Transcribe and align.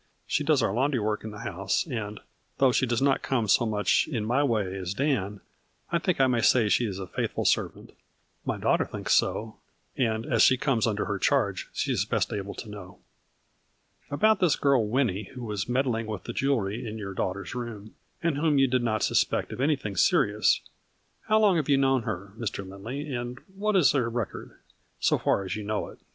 She 0.25 0.43
does 0.43 0.63
our 0.63 0.73
laundry 0.73 0.99
work 0.99 1.23
in 1.23 1.29
the 1.29 1.41
house, 1.41 1.85
and, 1.85 2.19
though 2.57 2.71
she 2.71 2.87
does 2.87 3.03
not 3.03 3.21
come 3.21 3.47
so 3.47 3.67
much 3.67 4.07
in 4.07 4.25
my 4.25 4.41
way 4.43 4.75
as 4.75 4.95
Dan, 4.95 5.41
I 5.91 5.99
think 5.99 6.19
I 6.19 6.25
may 6.25 6.41
say 6.41 6.69
she 6.69 6.87
is 6.87 6.97
a 6.97 7.05
faithful 7.05 7.45
servant. 7.45 7.91
My 8.43 8.57
daughter 8.57 8.85
thinks 8.85 9.13
so, 9.13 9.57
and, 9.95 10.25
as 10.25 10.41
she 10.41 10.57
comes 10.57 10.87
under 10.87 11.05
her 11.05 11.19
charge, 11.19 11.69
she 11.71 11.91
is 11.91 12.03
best 12.05 12.33
able 12.33 12.55
to 12.55 12.67
know."" 12.67 12.97
About 14.09 14.39
this 14.39 14.55
girl 14.55 14.87
Winnie, 14.87 15.29
who 15.35 15.43
was 15.43 15.69
meddling 15.69 16.07
with 16.07 16.23
the 16.23 16.33
jewelry 16.33 16.83
in 16.87 16.97
your 16.97 17.13
daughter's 17.13 17.53
room, 17.53 17.93
and 18.23 18.37
whom 18.39 18.57
you 18.57 18.67
did 18.67 18.81
not 18.81 19.03
suspect 19.03 19.51
of 19.51 19.61
anything 19.61 19.95
serious, 19.95 20.61
how 21.27 21.37
long 21.39 21.57
have 21.57 21.69
you 21.69 21.77
known 21.77 22.01
her, 22.01 22.33
Mr. 22.39 22.67
Lindley 22.67 23.13
and 23.13 23.37
what 23.53 23.75
is 23.75 23.91
her 23.91 24.09
record, 24.09 24.57
so 24.99 25.19
far 25.19 25.45
as 25.45 25.55
you 25.55 25.61
know 25.63 25.89
it 25.89 25.99